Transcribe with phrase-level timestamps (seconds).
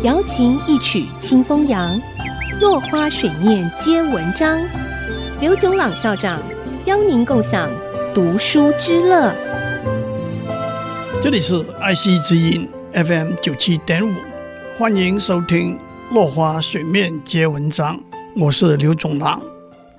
[0.00, 2.00] 瑶琴一曲清风扬，
[2.60, 4.58] 落花水面皆文章。
[5.38, 6.42] 刘炯朗校长
[6.86, 7.70] 邀您共享
[8.12, 9.32] 读书之乐。
[11.20, 14.12] 这里是爱惜之音 FM 九七点五，
[14.76, 15.78] 欢迎收听
[16.14, 17.96] 《落花水面皆文章》，
[18.34, 19.40] 我是刘炯朗。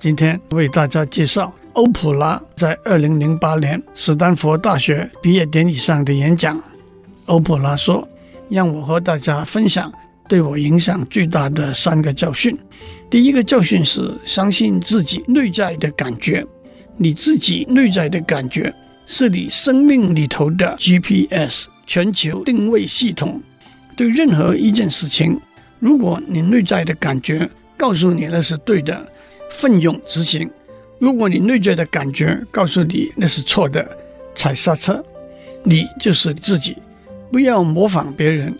[0.00, 6.60] 今天为大家介绍欧普拉在二零零八年史丹佛大学毕业典礼上的演讲。
[7.26, 8.06] 欧普拉说
[8.52, 9.92] ：“让我和大家分享
[10.28, 12.56] 对我影响最大的三个教训。
[13.10, 16.46] 第一个教训是相信自己内在的感觉，
[16.96, 18.72] 你自己内在的感觉。”
[19.04, 23.42] 是你生命里头的 GPS 全球定位系统。
[23.96, 25.38] 对任何一件事情，
[25.80, 29.04] 如果你内在的感觉告诉你那是对的，
[29.50, 30.48] 奋勇执行；
[31.00, 33.86] 如果你内在的感觉告诉你那是错的，
[34.34, 35.04] 踩刹车。
[35.64, 36.76] 你就是自己，
[37.32, 38.54] 不要模仿别人，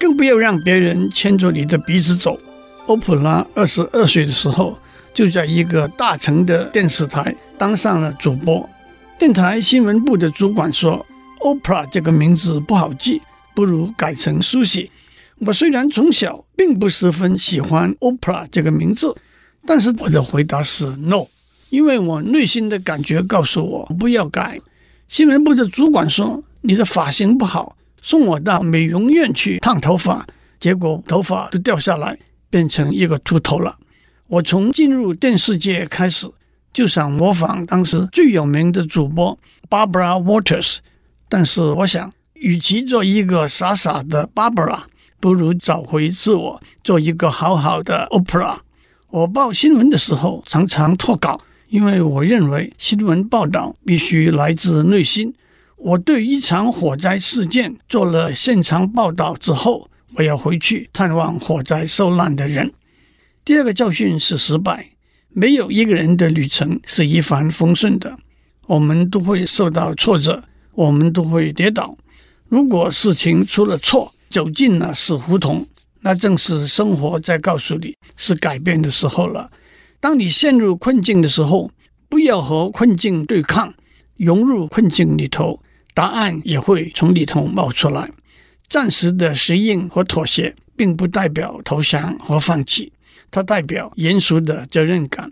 [0.00, 2.38] 更不要让别人牵着你的鼻子走。
[2.86, 4.78] 欧普拉二十二岁的时候，
[5.12, 8.66] 就在一个大城的电视台当上了主播。
[9.18, 11.04] 电台新闻部的主管说
[11.40, 13.20] ：“Oprah 这个名字不好记，
[13.54, 14.88] 不如改成 Susie。”
[15.40, 19.14] 我虽然从小并不十分喜欢 Oprah 这个名字，
[19.66, 21.26] 但是我的回答是 “No”，
[21.68, 24.58] 因为我内心的感觉告诉我不要改。
[25.08, 30.26] 新闻部的主管说：“你的发型不好，送我到美容院去烫头发。”
[30.60, 32.18] 结果头发都掉下来，
[32.50, 33.78] 变成一个秃头了。
[34.26, 36.30] 我从进入电视界开始。
[36.72, 39.38] 就想模仿当时最有名的主播
[39.70, 40.78] Barbara Waters，
[41.28, 44.80] 但是我想，与其做一个傻傻的 Barbara，
[45.20, 48.58] 不如找回自我，做一个好好的 Oprah。
[49.10, 55.32] 我报新闻的时候常常脱稿，因为我认为新闻报道必须来自内心。
[55.84, 62.72] 我对一场火灾事件做了现场报道之后，我要回去探望火灾受难的人。
[63.44, 64.92] 第二个教训是失败。
[65.28, 68.16] 没有一个人的旅程是一帆风顺的，
[68.66, 70.42] 我们都会受到挫折，
[70.72, 71.94] 我们都会跌倒。
[72.48, 75.66] 如果事情出了错，走进了死胡同，
[76.00, 79.50] 那正是生活在告诉你是改变的时候了。
[80.00, 81.70] 当你陷入困境的时候，
[82.08, 83.74] 不要和困境对抗，
[84.16, 85.60] 融入困境里头，
[85.94, 88.10] 答案也会从里头冒出来。
[88.68, 92.92] 暂时的适应和妥协，并不代表投降和放弃。
[93.30, 95.30] 它代表严肃的责任感。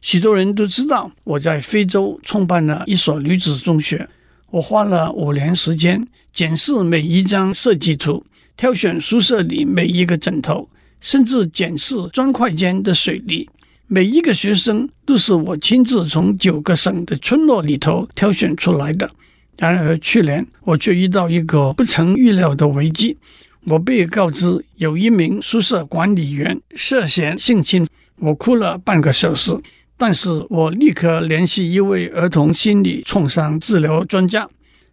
[0.00, 4.08] 许多人都知道我在非洲创办了一所女子中学。
[4.50, 8.24] 我花了五年时间检视每一张设计图，
[8.56, 10.68] 挑选宿舍里每一个枕头，
[11.00, 13.48] 甚至检视砖块间的水泥。
[13.86, 19.10] 每一个学生都是我亲自从九个省的村落里头挑选出来的。
[19.58, 23.16] 然而去年我却遇到一个不曾预料的危机。
[23.64, 27.86] 我被告知有一名宿舍管理员涉嫌性侵，
[28.18, 29.56] 我哭了半个小时。
[29.96, 34.48] 但是我立刻联系一位儿童心理创伤治疗专家，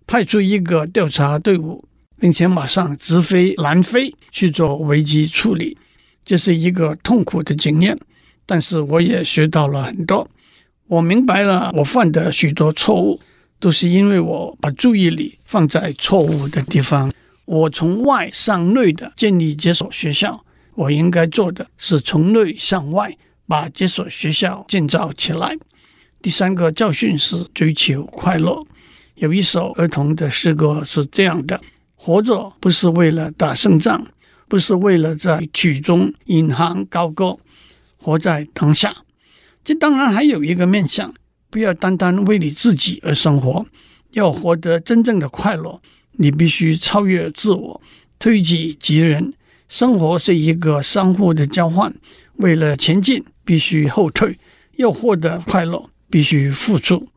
[0.05, 1.83] 派出一个调查队伍，
[2.19, 5.75] 并且马上直飞南非去做危机处理。
[6.23, 7.97] 这是一个痛苦的经验，
[8.45, 10.29] 但是我也学到了很多。
[10.85, 13.19] 我明白了，我犯的许多错误
[13.59, 17.11] 都是因为我把注意力放在错误的地方。
[17.45, 25.57] 我从外向内的建立这所学校，我应该做的是从内向外把这所学校建造起来。
[26.21, 28.59] 第三个教训是追求快乐。
[29.15, 31.59] 有一首儿童的诗歌是这样的：
[31.95, 34.05] 活着不是为了打胜仗，
[34.47, 37.37] 不是为了在曲中引吭高歌，
[37.97, 38.95] 活在当下。
[39.63, 41.13] 这当然还有一个面向，
[41.49, 43.65] 不要单单为你自己而生活，
[44.11, 45.81] 要获得真正的快乐。
[46.13, 47.81] 你必须超越自我，
[48.19, 49.33] 推己及人。
[49.67, 51.93] 生活是一个相互的交换，
[52.37, 54.37] 为了前进必须后退，
[54.77, 57.07] 要获得快乐必须付出。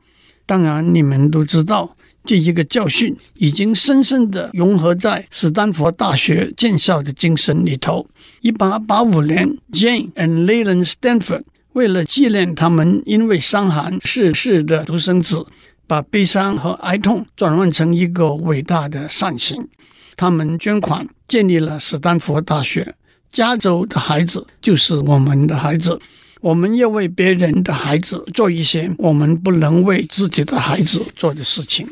[0.44, 8.06] 当然，你们都知道这一个教训已经深深地融合在史丹佛大学建校的精神里头。
[8.42, 15.46] 一八八五年，Jane and Leland Stanford 为了纪念他们因为伤寒逝世的独生子。
[15.84, 19.68] 把悲伤和哀痛转换成一个伟大的善行，
[20.16, 22.94] 他们捐款建立了斯坦福大学。
[23.30, 26.00] 加州的孩子就是我们的孩子，
[26.40, 31.86] 我们要为别人的孩子做一些我们不能为自己的孩子做的事情。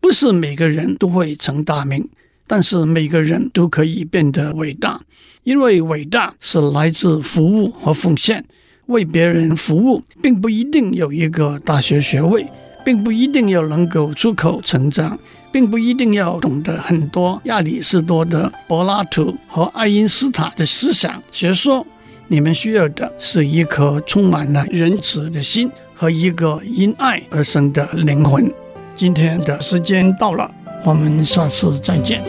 [0.00, 2.08] 不是每个人都会成大名，
[2.46, 4.98] 但是每个人都可以变得伟大，
[5.42, 8.46] 因为伟大是来自服务和奉献。
[8.90, 12.46] 为别人服务，并不一定有一个大学学位。
[12.82, 15.18] 并不一定要能够出口成章，
[15.52, 21.86] 并不一定要懂得很多亚里士多德、柏拉图和爱因斯坦的思想学说。
[22.28, 28.50] 你们需要的是一颗充满了仁慈的心和一个因爱而生的灵魂。
[28.94, 30.50] 今天的时间到了，
[30.84, 32.22] 我们下次再见。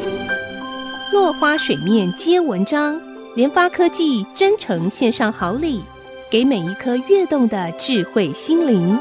[1.14, 3.00] 落花水面皆文章，
[3.36, 5.82] 联发科技真诚献上好礼，
[6.32, 8.98] 给每一颗跃动的智慧心灵。